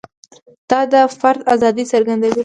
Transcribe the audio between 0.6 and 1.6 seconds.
دا د فرد